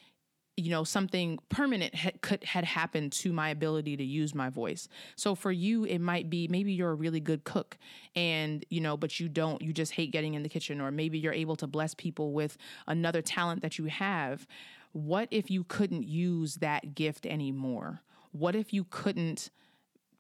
you 0.57 0.69
know 0.69 0.83
something 0.83 1.37
permanent 1.49 1.93
had, 1.93 2.21
could 2.21 2.43
had 2.43 2.63
happened 2.63 3.11
to 3.11 3.33
my 3.33 3.49
ability 3.49 3.97
to 3.97 4.03
use 4.03 4.33
my 4.33 4.49
voice. 4.49 4.87
So 5.15 5.35
for 5.35 5.51
you 5.51 5.83
it 5.83 5.99
might 5.99 6.29
be 6.29 6.47
maybe 6.47 6.71
you're 6.71 6.91
a 6.91 6.95
really 6.95 7.19
good 7.19 7.43
cook 7.43 7.77
and 8.15 8.65
you 8.69 8.79
know 8.81 8.95
but 8.95 9.19
you 9.19 9.27
don't 9.27 9.61
you 9.61 9.73
just 9.73 9.93
hate 9.93 10.11
getting 10.11 10.33
in 10.33 10.43
the 10.43 10.49
kitchen 10.49 10.79
or 10.79 10.91
maybe 10.91 11.19
you're 11.19 11.33
able 11.33 11.55
to 11.57 11.67
bless 11.67 11.93
people 11.93 12.31
with 12.31 12.57
another 12.87 13.21
talent 13.21 13.61
that 13.61 13.77
you 13.77 13.85
have. 13.85 14.47
What 14.93 15.27
if 15.29 15.51
you 15.51 15.65
couldn't 15.65 16.07
use 16.07 16.55
that 16.55 16.95
gift 16.95 17.25
anymore? 17.25 18.01
What 18.31 18.55
if 18.55 18.71
you 18.73 18.85
couldn't 18.85 19.49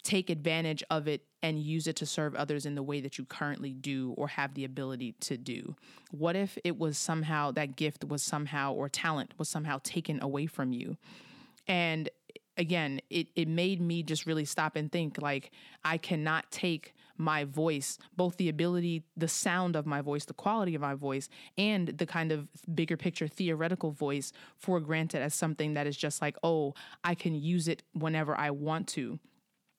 take 0.05 0.29
advantage 0.29 0.83
of 0.89 1.07
it 1.07 1.25
and 1.41 1.59
use 1.59 1.87
it 1.87 1.95
to 1.97 2.05
serve 2.05 2.35
others 2.35 2.65
in 2.65 2.75
the 2.75 2.83
way 2.83 3.01
that 3.01 3.17
you 3.17 3.25
currently 3.25 3.73
do 3.73 4.13
or 4.17 4.27
have 4.29 4.53
the 4.53 4.63
ability 4.63 5.13
to 5.21 5.35
do? 5.35 5.75
What 6.11 6.35
if 6.35 6.57
it 6.63 6.77
was 6.77 6.97
somehow 6.97 7.51
that 7.51 7.75
gift 7.75 8.05
was 8.05 8.23
somehow 8.23 8.73
or 8.73 8.87
talent 8.87 9.33
was 9.37 9.49
somehow 9.49 9.79
taken 9.83 10.21
away 10.21 10.45
from 10.45 10.71
you? 10.71 10.97
And 11.67 12.09
again, 12.55 13.01
it, 13.09 13.27
it 13.35 13.47
made 13.47 13.81
me 13.81 14.03
just 14.03 14.25
really 14.25 14.45
stop 14.45 14.75
and 14.75 14.91
think 14.91 15.21
like, 15.21 15.51
I 15.83 15.97
cannot 15.97 16.51
take 16.51 16.93
my 17.17 17.45
voice, 17.45 17.97
both 18.15 18.37
the 18.37 18.49
ability, 18.49 19.03
the 19.17 19.27
sound 19.27 19.75
of 19.75 19.85
my 19.85 20.01
voice, 20.01 20.25
the 20.25 20.33
quality 20.33 20.75
of 20.75 20.81
my 20.81 20.93
voice, 20.93 21.29
and 21.57 21.87
the 21.87 22.05
kind 22.05 22.31
of 22.31 22.47
bigger 22.73 22.97
picture 22.97 23.27
theoretical 23.27 23.91
voice 23.91 24.33
for 24.57 24.79
granted 24.79 25.21
as 25.21 25.33
something 25.33 25.73
that 25.73 25.87
is 25.87 25.97
just 25.97 26.21
like, 26.21 26.37
oh, 26.43 26.73
I 27.03 27.15
can 27.15 27.33
use 27.33 27.67
it 27.67 27.83
whenever 27.93 28.37
I 28.37 28.51
want 28.51 28.87
to. 28.89 29.19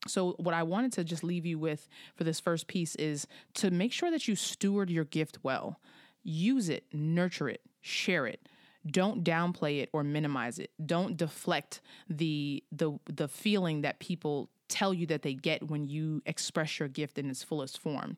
So, 0.09 0.33
what 0.39 0.55
I 0.55 0.63
wanted 0.63 0.93
to 0.95 1.05
just 1.05 1.25
leave 1.25 1.47
you 1.47 1.59
with 1.59 1.89
for 2.15 2.25
this 2.25 2.41
first 2.41 2.67
piece 2.67 2.95
is 2.97 3.27
to 3.55 3.71
make 3.71 3.93
sure 3.93 4.11
that 4.11 4.29
you 4.29 4.37
steward 4.37 4.91
your 4.91 5.05
gift 5.05 5.39
well. 5.43 5.81
Use 6.23 6.69
it, 6.69 6.85
nurture 6.93 7.49
it, 7.49 7.61
share 7.81 8.27
it. 8.27 8.49
Don't 8.89 9.25
downplay 9.25 9.81
it 9.83 9.89
or 9.93 10.05
minimize 10.05 10.59
it. 10.59 10.71
Don't 10.85 11.17
deflect 11.17 11.81
the 12.09 12.63
the 12.71 12.99
the 13.07 13.29
feeling 13.29 13.83
that 13.83 13.99
people 13.99 14.49
tell 14.69 14.93
you 14.93 15.07
that 15.07 15.23
they 15.23 15.35
get 15.35 15.69
when 15.69 15.87
you 15.87 16.23
express 16.27 16.79
your 16.79 16.89
gift 16.89 17.19
in 17.19 17.31
its 17.31 17.43
fullest 17.43 17.79
form 17.79 18.17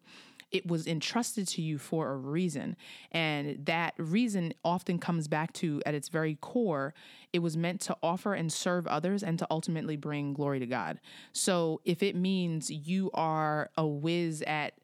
it 0.50 0.66
was 0.66 0.86
entrusted 0.86 1.46
to 1.48 1.62
you 1.62 1.78
for 1.78 2.10
a 2.10 2.16
reason. 2.16 2.76
And 3.12 3.66
that 3.66 3.94
reason 3.98 4.54
often 4.64 4.98
comes 4.98 5.28
back 5.28 5.52
to, 5.54 5.82
at 5.84 5.94
its 5.94 6.08
very 6.08 6.36
core, 6.40 6.94
it 7.32 7.40
was 7.40 7.56
meant 7.56 7.80
to 7.82 7.96
offer 8.02 8.34
and 8.34 8.52
serve 8.52 8.86
others 8.86 9.22
and 9.22 9.38
to 9.38 9.46
ultimately 9.50 9.96
bring 9.96 10.32
glory 10.32 10.58
to 10.60 10.66
God. 10.66 11.00
So 11.32 11.80
if 11.84 12.02
it 12.02 12.16
means 12.16 12.70
you 12.70 13.10
are 13.14 13.70
a 13.76 13.86
whiz 13.86 14.42
at 14.46 14.74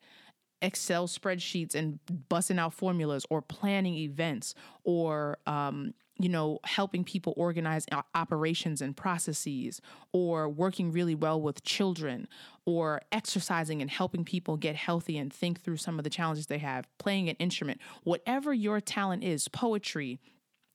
Excel 0.63 1.07
spreadsheets 1.07 1.75
and 1.75 1.99
busting 2.29 2.59
out 2.59 2.73
formulas 2.73 3.27
or 3.29 3.43
planning 3.43 3.97
events 3.97 4.55
or 4.83 5.39
um, 5.47 5.93
you 6.19 6.29
know, 6.29 6.61
helping 6.65 7.03
people 7.03 7.35
organize 7.37 7.87
operations 8.15 8.81
and 8.81 8.97
processes, 8.97 9.81
or 10.13 10.49
working 10.49 10.93
really 10.93 11.15
well 11.15 11.41
with 11.41 11.65
children, 11.65 12.29
or 12.65 13.03
exercising 13.11 13.83
and 13.83 13.91
helping 13.91 14.25
people 14.25 14.57
get 14.57 14.77
healthy 14.77 15.19
and 15.19 15.33
think 15.33 15.61
through 15.61 15.77
some 15.77 15.99
of 15.99 16.05
the 16.05 16.11
challenges 16.11 16.47
they 16.47 16.59
have, 16.59 16.87
playing 16.99 17.29
an 17.29 17.37
instrument, 17.37 17.81
whatever 18.05 18.55
your 18.55 18.81
talent 18.81 19.25
is, 19.25 19.49
poetry, 19.49 20.21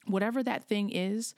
whatever 0.05 0.43
that 0.43 0.63
thing 0.63 0.89
is, 0.89 1.33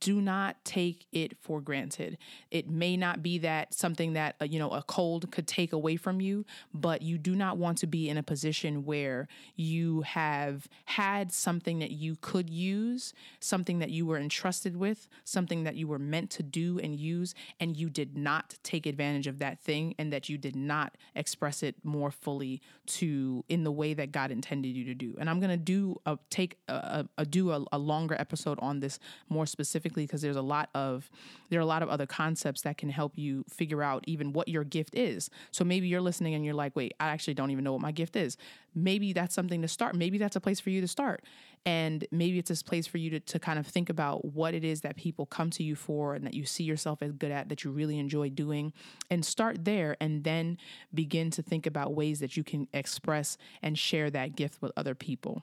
do 0.00 0.20
not 0.20 0.62
take 0.64 1.06
it 1.10 1.36
for 1.40 1.60
granted. 1.60 2.18
It 2.50 2.68
may 2.68 2.96
not 2.96 3.22
be 3.22 3.38
that 3.38 3.72
something 3.72 4.12
that 4.12 4.36
uh, 4.40 4.44
you 4.44 4.58
know 4.58 4.70
a 4.70 4.82
cold 4.82 5.30
could 5.30 5.46
take 5.46 5.72
away 5.72 5.96
from 5.96 6.20
you, 6.20 6.44
but 6.74 7.02
you 7.02 7.16
do 7.16 7.34
not 7.34 7.56
want 7.56 7.78
to 7.78 7.86
be 7.86 8.08
in 8.08 8.18
a 8.18 8.22
position 8.22 8.84
where 8.84 9.26
you 9.56 10.02
have 10.02 10.68
had 10.84 11.32
something 11.32 11.78
that 11.78 11.92
you 11.92 12.16
could 12.20 12.50
use, 12.50 13.14
something 13.40 13.78
that 13.78 13.90
you 13.90 14.04
were 14.04 14.18
entrusted 14.18 14.76
with, 14.76 15.08
something 15.24 15.64
that 15.64 15.76
you 15.76 15.88
were 15.88 15.98
meant 15.98 16.30
to 16.30 16.42
do 16.42 16.78
and 16.82 16.96
use 16.96 17.34
and 17.58 17.76
you 17.76 17.88
did 17.88 18.16
not 18.16 18.56
take 18.62 18.84
advantage 18.84 19.26
of 19.26 19.38
that 19.38 19.60
thing 19.60 19.94
and 19.98 20.12
that 20.12 20.28
you 20.28 20.36
did 20.36 20.56
not 20.56 20.96
express 21.14 21.62
it 21.62 21.74
more 21.84 22.10
fully 22.10 22.60
to 22.86 23.44
in 23.48 23.64
the 23.64 23.72
way 23.72 23.94
that 23.94 24.12
God 24.12 24.30
intended 24.30 24.76
you 24.76 24.84
to 24.84 24.94
do. 24.94 25.16
And 25.18 25.30
I'm 25.30 25.40
going 25.40 25.50
to 25.50 25.56
do 25.56 26.00
a 26.04 26.18
take 26.28 26.58
a, 26.68 27.06
a 27.16 27.24
do 27.24 27.52
a, 27.52 27.64
a 27.72 27.78
longer 27.78 28.16
episode 28.18 28.58
on 28.60 28.80
this 28.80 28.98
more 29.28 29.46
specifically 29.46 29.69
specifically 29.70 30.04
because 30.04 30.20
there's 30.20 30.36
a 30.36 30.42
lot 30.42 30.68
of 30.74 31.10
there 31.48 31.60
are 31.60 31.62
a 31.62 31.66
lot 31.66 31.82
of 31.82 31.88
other 31.88 32.06
concepts 32.06 32.62
that 32.62 32.76
can 32.76 32.88
help 32.88 33.16
you 33.16 33.44
figure 33.48 33.82
out 33.82 34.04
even 34.06 34.32
what 34.32 34.48
your 34.48 34.64
gift 34.64 34.94
is. 34.94 35.30
So 35.52 35.64
maybe 35.64 35.86
you're 35.86 36.00
listening 36.00 36.34
and 36.34 36.44
you're 36.44 36.54
like, 36.54 36.74
"Wait, 36.74 36.92
I 36.98 37.08
actually 37.08 37.34
don't 37.34 37.50
even 37.50 37.62
know 37.62 37.72
what 37.72 37.80
my 37.80 37.92
gift 37.92 38.16
is." 38.16 38.36
Maybe 38.74 39.12
that's 39.12 39.34
something 39.34 39.62
to 39.62 39.68
start. 39.68 39.94
Maybe 39.94 40.18
that's 40.18 40.36
a 40.36 40.40
place 40.40 40.60
for 40.60 40.70
you 40.70 40.80
to 40.80 40.88
start. 40.88 41.24
And 41.66 42.06
maybe 42.10 42.38
it's 42.38 42.48
this 42.48 42.62
place 42.62 42.86
for 42.86 42.98
you 42.98 43.10
to, 43.10 43.20
to 43.20 43.38
kind 43.38 43.58
of 43.58 43.66
think 43.66 43.90
about 43.90 44.24
what 44.24 44.54
it 44.54 44.64
is 44.64 44.80
that 44.80 44.96
people 44.96 45.26
come 45.26 45.50
to 45.50 45.62
you 45.62 45.74
for 45.74 46.14
and 46.14 46.24
that 46.24 46.34
you 46.34 46.46
see 46.46 46.64
yourself 46.64 47.02
as 47.02 47.12
good 47.12 47.30
at, 47.30 47.48
that 47.48 47.64
you 47.64 47.70
really 47.70 47.98
enjoy 47.98 48.30
doing, 48.30 48.72
and 49.10 49.24
start 49.24 49.64
there 49.64 49.96
and 50.00 50.24
then 50.24 50.56
begin 50.94 51.30
to 51.32 51.42
think 51.42 51.66
about 51.66 51.94
ways 51.94 52.20
that 52.20 52.36
you 52.36 52.44
can 52.44 52.66
express 52.72 53.36
and 53.62 53.78
share 53.78 54.10
that 54.10 54.36
gift 54.36 54.62
with 54.62 54.72
other 54.76 54.94
people. 54.94 55.42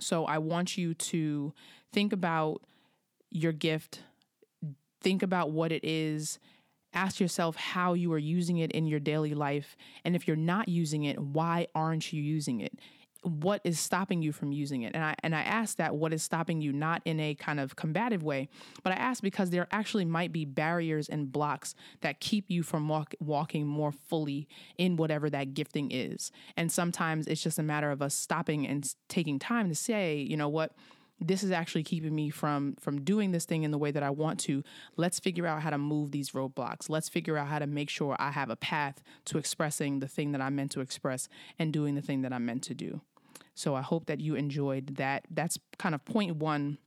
So 0.00 0.24
I 0.24 0.38
want 0.38 0.78
you 0.78 0.94
to 0.94 1.52
think 1.92 2.12
about 2.12 2.62
your 3.30 3.52
gift, 3.52 4.02
think 5.00 5.22
about 5.22 5.50
what 5.50 5.72
it 5.72 5.84
is, 5.84 6.38
ask 6.92 7.20
yourself 7.20 7.56
how 7.56 7.94
you 7.94 8.12
are 8.12 8.18
using 8.18 8.58
it 8.58 8.72
in 8.72 8.86
your 8.86 9.00
daily 9.00 9.34
life. 9.34 9.76
And 10.04 10.16
if 10.16 10.26
you're 10.26 10.36
not 10.36 10.68
using 10.68 11.04
it, 11.04 11.18
why 11.18 11.68
aren't 11.74 12.12
you 12.12 12.22
using 12.22 12.60
it? 12.60 12.78
What 13.22 13.60
is 13.64 13.78
stopping 13.78 14.22
you 14.22 14.32
from 14.32 14.50
using 14.50 14.80
it? 14.80 14.94
And 14.94 15.04
I 15.04 15.14
and 15.22 15.34
I 15.34 15.42
ask 15.42 15.76
that 15.76 15.94
what 15.94 16.14
is 16.14 16.22
stopping 16.22 16.62
you 16.62 16.72
not 16.72 17.02
in 17.04 17.20
a 17.20 17.34
kind 17.34 17.60
of 17.60 17.76
combative 17.76 18.22
way, 18.22 18.48
but 18.82 18.94
I 18.94 18.96
ask 18.96 19.22
because 19.22 19.50
there 19.50 19.68
actually 19.70 20.06
might 20.06 20.32
be 20.32 20.46
barriers 20.46 21.06
and 21.06 21.30
blocks 21.30 21.74
that 22.00 22.20
keep 22.20 22.46
you 22.48 22.62
from 22.62 22.88
walk, 22.88 23.14
walking 23.20 23.66
more 23.66 23.92
fully 23.92 24.48
in 24.78 24.96
whatever 24.96 25.28
that 25.28 25.52
gifting 25.52 25.90
is. 25.90 26.32
And 26.56 26.72
sometimes 26.72 27.26
it's 27.26 27.42
just 27.42 27.58
a 27.58 27.62
matter 27.62 27.90
of 27.90 28.00
us 28.00 28.14
stopping 28.14 28.66
and 28.66 28.90
taking 29.10 29.38
time 29.38 29.68
to 29.68 29.74
say, 29.74 30.16
you 30.16 30.38
know 30.38 30.48
what, 30.48 30.72
this 31.20 31.42
is 31.42 31.50
actually 31.50 31.82
keeping 31.82 32.14
me 32.14 32.30
from 32.30 32.76
from 32.80 33.02
doing 33.02 33.30
this 33.30 33.44
thing 33.44 33.62
in 33.62 33.70
the 33.70 33.78
way 33.78 33.90
that 33.90 34.02
I 34.02 34.10
want 34.10 34.40
to. 34.40 34.62
Let's 34.96 35.20
figure 35.20 35.46
out 35.46 35.62
how 35.62 35.70
to 35.70 35.78
move 35.78 36.10
these 36.10 36.30
roadblocks. 36.30 36.88
Let's 36.88 37.08
figure 37.08 37.36
out 37.36 37.48
how 37.48 37.58
to 37.58 37.66
make 37.66 37.90
sure 37.90 38.16
I 38.18 38.30
have 38.30 38.50
a 38.50 38.56
path 38.56 39.02
to 39.26 39.38
expressing 39.38 40.00
the 40.00 40.08
thing 40.08 40.32
that 40.32 40.40
I'm 40.40 40.56
meant 40.56 40.72
to 40.72 40.80
express 40.80 41.28
and 41.58 41.72
doing 41.72 41.94
the 41.94 42.02
thing 42.02 42.22
that 42.22 42.32
I'm 42.32 42.46
meant 42.46 42.62
to 42.64 42.74
do. 42.74 43.02
So 43.54 43.74
I 43.74 43.82
hope 43.82 44.06
that 44.06 44.20
you 44.20 44.34
enjoyed 44.34 44.96
that. 44.96 45.26
That's 45.30 45.58
kind 45.78 45.94
of 45.94 46.04
point 46.04 46.36
1 46.36 46.78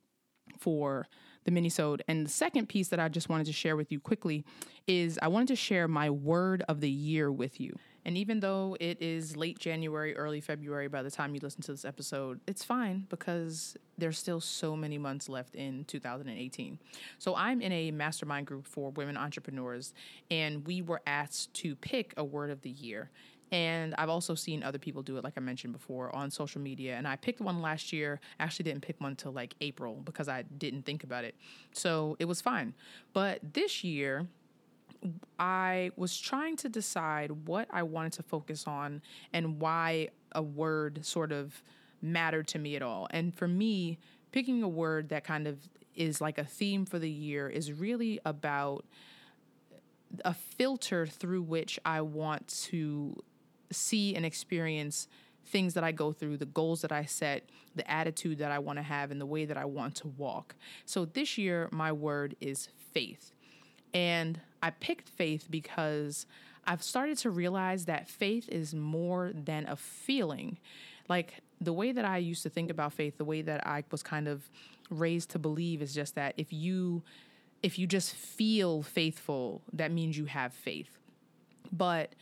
for 0.57 1.07
the 1.45 1.51
minisode. 1.51 2.01
And 2.07 2.25
the 2.25 2.31
second 2.31 2.67
piece 2.69 2.87
that 2.87 2.99
I 2.99 3.09
just 3.09 3.29
wanted 3.29 3.45
to 3.47 3.53
share 3.53 3.75
with 3.75 3.91
you 3.91 3.99
quickly 3.99 4.43
is 4.87 5.19
I 5.21 5.27
wanted 5.27 5.49
to 5.49 5.55
share 5.55 5.87
my 5.87 6.09
word 6.09 6.63
of 6.67 6.81
the 6.81 6.89
year 6.89 7.31
with 7.31 7.59
you. 7.59 7.75
And 8.05 8.17
even 8.17 8.39
though 8.39 8.75
it 8.79 9.01
is 9.01 9.37
late 9.37 9.59
January, 9.59 10.15
early 10.15 10.41
February 10.41 10.87
by 10.87 11.03
the 11.03 11.11
time 11.11 11.33
you 11.33 11.39
listen 11.41 11.61
to 11.63 11.71
this 11.71 11.85
episode, 11.85 12.39
it's 12.47 12.63
fine 12.63 13.05
because 13.09 13.77
there's 13.97 14.17
still 14.17 14.41
so 14.41 14.75
many 14.75 14.97
months 14.97 15.29
left 15.29 15.55
in 15.55 15.85
2018. 15.85 16.79
So 17.19 17.35
I'm 17.35 17.61
in 17.61 17.71
a 17.71 17.91
mastermind 17.91 18.47
group 18.47 18.67
for 18.67 18.91
women 18.91 19.17
entrepreneurs, 19.17 19.93
and 20.29 20.65
we 20.67 20.81
were 20.81 21.01
asked 21.07 21.53
to 21.55 21.75
pick 21.75 22.13
a 22.17 22.23
word 22.23 22.49
of 22.49 22.61
the 22.61 22.71
year. 22.71 23.09
And 23.51 23.93
I've 23.99 24.09
also 24.09 24.33
seen 24.33 24.63
other 24.63 24.79
people 24.79 25.03
do 25.03 25.15
it, 25.17 25.23
like 25.23 25.33
I 25.37 25.39
mentioned 25.39 25.73
before, 25.73 26.13
on 26.15 26.31
social 26.31 26.59
media. 26.59 26.95
And 26.95 27.07
I 27.07 27.15
picked 27.15 27.39
one 27.39 27.61
last 27.61 27.93
year. 27.93 28.19
I 28.39 28.45
Actually, 28.45 28.63
didn't 28.63 28.81
pick 28.81 28.99
one 28.99 29.11
until 29.11 29.31
like 29.31 29.53
April 29.61 30.01
because 30.03 30.27
I 30.27 30.41
didn't 30.41 30.87
think 30.87 31.03
about 31.03 31.23
it. 31.23 31.35
So 31.71 32.17
it 32.17 32.25
was 32.25 32.41
fine. 32.41 32.73
But 33.13 33.53
this 33.53 33.83
year, 33.83 34.27
I 35.39 35.91
was 35.95 36.17
trying 36.17 36.55
to 36.57 36.69
decide 36.69 37.47
what 37.47 37.67
I 37.71 37.83
wanted 37.83 38.13
to 38.13 38.23
focus 38.23 38.65
on 38.67 39.01
and 39.31 39.59
why 39.59 40.09
a 40.31 40.41
word 40.41 41.05
sort 41.05 41.31
of 41.31 41.61
mattered 42.01 42.47
to 42.49 42.59
me 42.59 42.75
at 42.75 42.81
all. 42.81 43.07
And 43.11 43.33
for 43.33 43.47
me, 43.47 43.97
picking 44.31 44.63
a 44.63 44.67
word 44.67 45.09
that 45.09 45.23
kind 45.23 45.47
of 45.47 45.57
is 45.95 46.19
like 46.19 46.37
a 46.37 46.43
theme 46.43 46.85
for 46.85 46.99
the 46.99 47.09
year 47.09 47.47
is 47.49 47.71
really 47.71 48.19
about 48.25 48.85
a 50.25 50.33
filter 50.33 51.05
through 51.05 51.41
which 51.41 51.79
I 51.85 52.01
want 52.01 52.47
to 52.69 53.21
see 53.71 54.15
and 54.15 54.25
experience 54.25 55.07
things 55.45 55.73
that 55.73 55.83
I 55.83 55.91
go 55.91 56.11
through, 56.11 56.37
the 56.37 56.45
goals 56.45 56.81
that 56.81 56.91
I 56.91 57.05
set, 57.05 57.49
the 57.75 57.89
attitude 57.89 58.37
that 58.37 58.51
I 58.51 58.59
want 58.59 58.79
to 58.79 58.83
have, 58.83 59.11
and 59.11 59.19
the 59.19 59.25
way 59.25 59.45
that 59.45 59.57
I 59.57 59.65
want 59.65 59.95
to 59.95 60.07
walk. 60.07 60.55
So 60.85 61.05
this 61.05 61.37
year, 61.37 61.67
my 61.71 61.91
word 61.91 62.35
is 62.39 62.69
faith. 62.93 63.32
And 63.93 64.39
I 64.61 64.71
picked 64.71 65.09
faith 65.09 65.47
because 65.49 66.25
I've 66.65 66.83
started 66.83 67.17
to 67.19 67.29
realize 67.29 67.85
that 67.85 68.07
faith 68.07 68.47
is 68.49 68.73
more 68.73 69.31
than 69.33 69.67
a 69.67 69.75
feeling. 69.75 70.57
Like 71.09 71.41
the 71.59 71.73
way 71.73 71.91
that 71.91 72.05
I 72.05 72.17
used 72.17 72.43
to 72.43 72.49
think 72.49 72.71
about 72.71 72.93
faith, 72.93 73.17
the 73.17 73.25
way 73.25 73.41
that 73.41 73.65
I 73.67 73.83
was 73.91 74.03
kind 74.03 74.27
of 74.27 74.49
raised 74.89 75.31
to 75.31 75.39
believe 75.39 75.81
is 75.81 75.93
just 75.93 76.15
that 76.15 76.33
if 76.37 76.51
you 76.53 77.03
if 77.61 77.79
you 77.79 77.87
just 77.87 78.13
feel 78.13 78.83
faithful, 78.83 79.61
that 79.71 79.89
means 79.89 80.17
you 80.17 80.25
have 80.25 80.53
faith. 80.53 80.99
But 81.71 82.13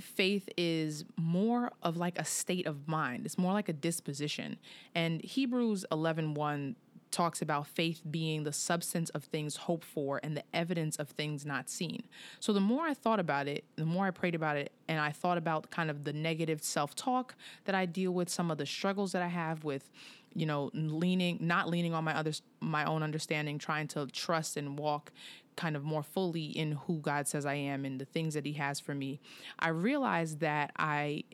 faith 0.00 0.48
is 0.56 1.04
more 1.16 1.70
of 1.82 1.98
like 1.98 2.18
a 2.18 2.24
state 2.24 2.66
of 2.66 2.88
mind. 2.88 3.26
It's 3.26 3.36
more 3.36 3.52
like 3.52 3.68
a 3.68 3.74
disposition. 3.74 4.56
And 4.94 5.22
Hebrews 5.22 5.84
11:1 5.92 6.76
talks 7.12 7.42
about 7.42 7.66
faith 7.66 8.00
being 8.10 8.44
the 8.44 8.52
substance 8.52 9.10
of 9.10 9.24
things 9.24 9.56
hoped 9.56 9.84
for 9.84 10.18
and 10.22 10.36
the 10.36 10.42
evidence 10.52 10.96
of 10.96 11.08
things 11.10 11.46
not 11.46 11.68
seen. 11.68 12.02
So 12.40 12.52
the 12.52 12.60
more 12.60 12.84
I 12.84 12.94
thought 12.94 13.20
about 13.20 13.46
it, 13.46 13.64
the 13.76 13.84
more 13.84 14.06
I 14.06 14.10
prayed 14.10 14.34
about 14.34 14.56
it, 14.56 14.72
and 14.88 14.98
I 14.98 15.10
thought 15.10 15.38
about 15.38 15.70
kind 15.70 15.90
of 15.90 16.04
the 16.04 16.12
negative 16.12 16.62
self 16.62 16.94
talk 16.94 17.34
that 17.64 17.74
I 17.74 17.86
deal 17.86 18.12
with, 18.12 18.28
some 18.28 18.50
of 18.50 18.58
the 18.58 18.66
struggles 18.66 19.12
that 19.12 19.22
I 19.22 19.28
have 19.28 19.64
with 19.64 19.90
you 20.34 20.46
know 20.46 20.70
leaning 20.72 21.38
not 21.40 21.68
leaning 21.68 21.92
on 21.92 22.04
my 22.04 22.16
other 22.16 22.32
my 22.60 22.84
own 22.84 23.02
understanding 23.02 23.58
trying 23.58 23.86
to 23.86 24.06
trust 24.06 24.56
and 24.56 24.78
walk 24.78 25.12
kind 25.56 25.76
of 25.76 25.84
more 25.84 26.02
fully 26.02 26.46
in 26.46 26.72
who 26.72 26.98
God 27.00 27.28
says 27.28 27.44
I 27.44 27.54
am 27.54 27.84
and 27.84 28.00
the 28.00 28.06
things 28.06 28.32
that 28.32 28.46
he 28.46 28.54
has 28.54 28.80
for 28.80 28.94
me 28.94 29.20
I 29.58 29.68
realized 29.68 30.40
that 30.40 30.72
I 30.78 31.24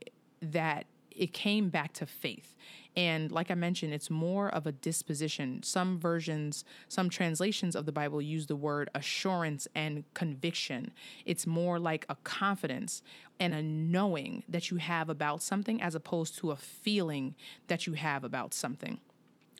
that 0.42 0.86
it 1.18 1.32
came 1.32 1.68
back 1.68 1.92
to 1.94 2.06
faith 2.06 2.54
and 2.98 3.30
like 3.30 3.48
I 3.48 3.54
mentioned, 3.54 3.94
it's 3.94 4.10
more 4.10 4.48
of 4.48 4.66
a 4.66 4.72
disposition. 4.72 5.62
Some 5.62 6.00
versions, 6.00 6.64
some 6.88 7.08
translations 7.08 7.76
of 7.76 7.86
the 7.86 7.92
Bible 7.92 8.20
use 8.20 8.46
the 8.46 8.56
word 8.56 8.90
assurance 8.92 9.68
and 9.72 10.02
conviction. 10.14 10.90
It's 11.24 11.46
more 11.46 11.78
like 11.78 12.06
a 12.08 12.16
confidence 12.24 13.02
and 13.38 13.54
a 13.54 13.62
knowing 13.62 14.42
that 14.48 14.72
you 14.72 14.78
have 14.78 15.08
about 15.08 15.42
something 15.42 15.80
as 15.80 15.94
opposed 15.94 16.38
to 16.38 16.50
a 16.50 16.56
feeling 16.56 17.36
that 17.68 17.86
you 17.86 17.92
have 17.92 18.24
about 18.24 18.52
something. 18.52 18.98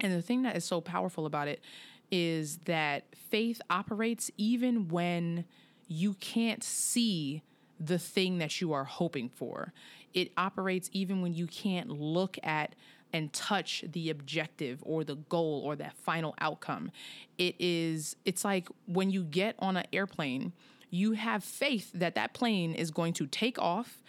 And 0.01 0.13
the 0.13 0.23
thing 0.23 0.43
that 0.43 0.57
is 0.57 0.65
so 0.65 0.81
powerful 0.81 1.25
about 1.25 1.47
it 1.47 1.61
is 2.11 2.59
that 2.65 3.05
faith 3.15 3.61
operates 3.71 4.33
even 4.37 4.89
when 4.89 5.45
you 5.87 6.15
can't 6.15 6.65
see 6.65 7.45
the 7.79 7.99
thing 7.99 8.39
that 8.39 8.61
you 8.61 8.73
are 8.73 8.85
hoping 8.85 9.29
for. 9.29 9.73
It 10.15 10.33
operates 10.37 10.89
even 10.93 11.23
when 11.23 11.35
you 11.35 11.47
can't 11.47 11.91
look 11.91 12.39
at 12.43 12.75
and 13.13 13.33
touch 13.33 13.85
the 13.91 14.11
objective 14.11 14.81
or 14.83 15.05
the 15.05 15.17
goal 15.17 15.63
or 15.65 15.77
that 15.77 15.97
final 15.97 16.35
outcome. 16.41 16.91
It 17.39 17.55
is 17.59 18.17
it's 18.25 18.45
like 18.45 18.69
when 18.87 19.11
you 19.11 19.25
get 19.25 19.55
on 19.59 19.77
an 19.77 19.87
airplane, 19.93 20.53
you 20.91 21.13
have 21.13 21.45
faith 21.45 21.91
that 21.95 22.15
that 22.15 22.35
plane 22.35 22.75
is 22.75 22.91
going 22.91 23.13
to 23.15 23.27
take 23.27 23.59
off 23.59 24.03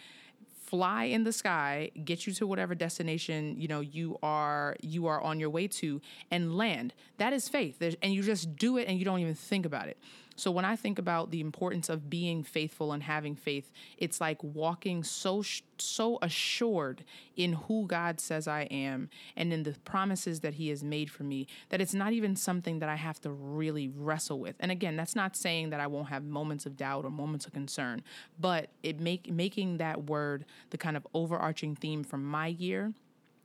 fly 0.70 1.04
in 1.04 1.24
the 1.24 1.32
sky 1.32 1.90
get 2.04 2.28
you 2.28 2.32
to 2.32 2.46
whatever 2.46 2.76
destination 2.76 3.56
you 3.58 3.66
know 3.66 3.80
you 3.80 4.16
are 4.22 4.76
you 4.80 5.08
are 5.08 5.20
on 5.20 5.40
your 5.40 5.50
way 5.50 5.66
to 5.66 6.00
and 6.30 6.56
land. 6.56 6.94
That 7.18 7.32
is 7.32 7.48
faith. 7.48 7.80
There's, 7.80 7.96
and 8.02 8.14
you 8.14 8.22
just 8.22 8.54
do 8.54 8.76
it 8.76 8.86
and 8.86 8.96
you 8.98 9.04
don't 9.04 9.18
even 9.18 9.34
think 9.34 9.66
about 9.66 9.88
it 9.88 9.98
so 10.36 10.50
when 10.50 10.64
I 10.64 10.76
think 10.76 10.98
about 10.98 11.30
the 11.30 11.40
importance 11.40 11.88
of 11.88 12.08
being 12.08 12.42
faithful 12.42 12.92
and 12.92 13.02
having 13.02 13.36
faith, 13.36 13.70
it's 13.98 14.20
like 14.20 14.42
walking 14.42 15.04
so 15.04 15.42
so 15.78 16.18
assured 16.20 17.04
in 17.36 17.54
who 17.54 17.86
God 17.86 18.20
says 18.20 18.46
I 18.46 18.62
am 18.62 19.08
and 19.36 19.52
in 19.52 19.62
the 19.62 19.74
promises 19.84 20.40
that 20.40 20.54
he 20.54 20.68
has 20.68 20.84
made 20.84 21.10
for 21.10 21.24
me 21.24 21.46
that 21.70 21.80
it's 21.80 21.94
not 21.94 22.12
even 22.12 22.36
something 22.36 22.80
that 22.80 22.88
I 22.88 22.96
have 22.96 23.20
to 23.22 23.30
really 23.30 23.88
wrestle 23.88 24.38
with. 24.38 24.56
And 24.60 24.70
again, 24.70 24.96
that's 24.96 25.16
not 25.16 25.36
saying 25.36 25.70
that 25.70 25.80
I 25.80 25.86
won't 25.86 26.08
have 26.08 26.22
moments 26.22 26.66
of 26.66 26.76
doubt 26.76 27.04
or 27.04 27.10
moments 27.10 27.46
of 27.46 27.52
concern, 27.52 28.02
but 28.38 28.70
it 28.82 29.00
make 29.00 29.30
making 29.30 29.78
that 29.78 30.04
word 30.04 30.44
the 30.70 30.78
kind 30.78 30.96
of 30.96 31.06
overarching 31.14 31.76
theme 31.76 32.04
from 32.04 32.24
my 32.24 32.48
year 32.48 32.92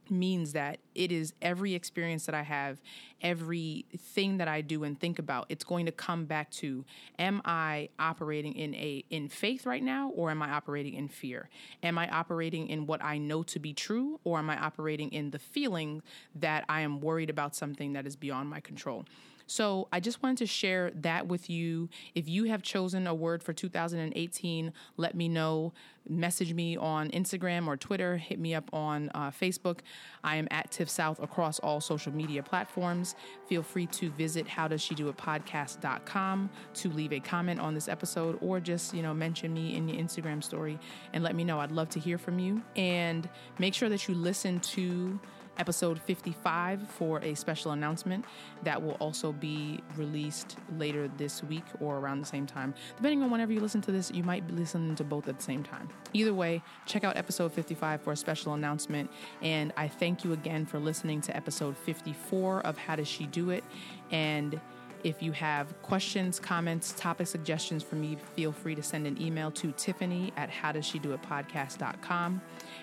means 0.10 0.54
that 0.54 0.80
it 0.94 1.12
is 1.12 1.34
every 1.42 1.74
experience 1.74 2.26
that 2.26 2.36
I 2.36 2.44
have, 2.44 2.82
everything 3.22 4.38
that 4.38 4.48
I 4.48 4.62
do 4.62 4.84
and 4.84 5.00
think 5.00 5.20
about, 5.20 5.46
it's 5.50 5.64
going 5.64 5.86
to 5.86 5.92
come 5.92 6.26
back 6.26 6.52
to 6.52 6.86
am 7.20 7.42
I 7.46 7.90
operating 8.00 8.54
in 8.54 8.76
a 8.76 9.04
in 9.10 9.30
faith 9.30 9.66
right 9.66 9.84
now 9.84 10.10
or 10.10 10.32
am 10.32 10.42
I 10.42 10.52
operating 10.52 10.94
in 10.94 11.08
fear? 11.08 11.50
Am 11.84 11.98
I 11.98 12.10
operating 12.10 12.68
in 12.68 12.86
what 12.86 13.04
I 13.04 13.18
know 13.18 13.44
to 13.44 13.60
be 13.60 13.74
true 13.74 14.20
or 14.24 14.40
am 14.40 14.50
I 14.50 14.58
operating 14.58 15.12
in 15.12 15.32
the 15.32 15.40
feeling 15.40 16.02
that 16.36 16.66
I 16.70 16.82
am 16.82 17.02
worried 17.02 17.30
about 17.30 17.56
something 17.56 17.94
that 17.94 18.06
is 18.06 18.16
beyond 18.16 18.50
my 18.50 18.60
control? 18.60 19.06
So 19.48 19.88
I 19.92 20.00
just 20.00 20.24
wanted 20.24 20.38
to 20.40 20.48
share 20.48 20.90
that 20.96 21.28
with 21.28 21.48
you. 21.50 21.90
If 22.14 22.28
you 22.28 22.44
have 22.46 22.64
chosen 22.64 23.08
a 23.08 23.14
word 23.14 23.44
for 23.44 23.54
2018, 23.54 24.74
let 24.98 25.16
me 25.16 25.30
know. 25.30 25.74
Message 26.08 26.54
me 26.54 26.78
on 26.78 27.10
Instagram 27.12 27.66
or 27.66 27.76
Twitter. 27.78 28.18
Hit 28.18 28.38
me 28.38 28.54
up 28.54 28.72
on 28.72 29.10
uh, 29.16 29.32
Facebook. 29.32 29.80
I 30.24 30.36
am 30.36 30.48
at 30.52 30.70
Tiff 30.70 30.88
South 30.90 31.20
across 31.20 31.58
all 31.60 31.82
social 31.82 32.14
media 32.14 32.44
platforms. 32.44 33.16
Feel 33.48 33.64
free 33.64 33.88
to 33.88 34.12
visit 34.12 34.46
howdoesshedoitpodcast.com 34.48 36.50
to 36.76 36.90
leave 36.90 37.12
a 37.12 37.20
comment 37.20 37.60
on 37.60 37.74
this 37.74 37.88
episode 37.88 38.38
or 38.42 38.60
just, 38.60 38.94
you 38.94 39.02
know, 39.02 39.16
mention 39.16 39.52
me 39.52 39.76
in 39.76 39.90
your 39.90 40.00
Instagram 40.00 40.44
story 40.44 40.78
and 41.14 41.24
let 41.24 41.34
me 41.36 41.44
know. 41.44 41.60
I'd 41.60 41.72
love 41.72 41.90
to 41.90 42.00
hear 42.00 42.20
from 42.20 42.38
you. 42.38 42.62
And 42.76 43.28
make 43.58 43.74
sure 43.74 43.90
that 43.90 44.08
you 44.08 44.14
listen 44.14 44.60
to 44.60 45.20
episode 45.58 46.00
55 46.00 46.88
for 46.88 47.20
a 47.20 47.36
special 47.36 47.72
announcement 47.72 48.26
that 48.64 48.82
will 48.82 48.94
also 48.94 49.32
be 49.32 49.80
released 49.96 50.58
later 50.78 51.10
this 51.18 51.44
week 51.44 51.66
or 51.80 51.98
around 51.98 52.20
the 52.20 52.26
same 52.26 52.46
time. 52.46 52.74
Depending 52.98 53.24
on 53.24 53.32
whenever 53.32 53.54
you 53.54 53.60
listen 53.60 53.82
to 53.82 53.92
this, 53.92 54.12
you 54.12 54.24
might 54.24 54.46
be 54.48 54.54
listening 54.54 54.96
to 54.96 55.04
both 55.04 55.28
at 55.28 55.38
the 55.38 55.44
same 55.44 55.64
time. 55.64 55.90
Either 56.14 56.34
way, 56.34 56.62
check 56.86 57.04
out 57.04 57.18
episode 57.18 57.52
55 57.52 58.02
for 58.02 58.14
a 58.14 58.18
special 58.18 58.54
announcement. 58.54 59.10
And 59.42 59.74
I 59.78 59.88
thank 59.88 60.24
you 60.24 60.34
again 60.34 60.66
for 60.66 60.80
listening 60.80 61.22
to 61.22 61.36
episode 61.36 61.78
54 61.78 62.62
of 62.62 62.78
How 62.78 62.96
Does 62.96 63.08
She 63.08 63.26
Do 63.28 63.50
It? 63.50 63.64
And 64.12 64.60
if 65.06 65.22
you 65.22 65.32
have 65.34 65.80
questions, 65.84 66.40
comments, 66.40 66.96
topic 66.98 67.28
suggestions 67.28 67.84
for 67.84 67.96
me, 67.96 68.18
feel 68.36 68.52
free 68.52 68.74
to 68.74 68.82
send 68.82 69.06
an 69.06 69.22
email 69.22 69.52
to 69.52 69.72
Tiffany 69.74 70.34
at 70.36 70.50
howdoesshedoitpodcast.com. 70.50 72.42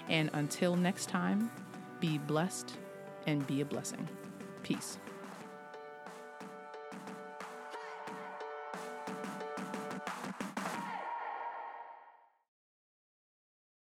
And 0.08 0.30
until 0.32 0.76
next 0.76 1.08
time, 1.08 1.50
be 2.02 2.18
blessed 2.18 2.72
and 3.28 3.46
be 3.46 3.60
a 3.60 3.64
blessing. 3.64 4.08
Peace. 4.64 4.98